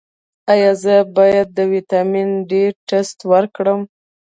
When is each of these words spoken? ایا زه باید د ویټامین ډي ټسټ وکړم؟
ایا 0.53 0.71
زه 0.83 0.95
باید 1.17 1.47
د 1.57 1.59
ویټامین 1.73 2.29
ډي 2.49 2.63
ټسټ 2.87 3.17
وکړم؟ 3.31 3.81